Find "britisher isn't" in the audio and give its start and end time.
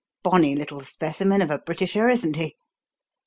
1.59-2.35